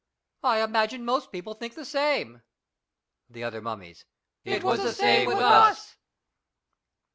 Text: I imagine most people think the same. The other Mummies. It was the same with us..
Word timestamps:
I 0.41 0.63
imagine 0.63 1.05
most 1.05 1.31
people 1.31 1.53
think 1.53 1.75
the 1.75 1.85
same. 1.85 2.41
The 3.29 3.43
other 3.43 3.61
Mummies. 3.61 4.03
It 4.43 4.63
was 4.63 4.81
the 4.81 4.93
same 4.93 5.27
with 5.27 5.37
us.. 5.37 5.95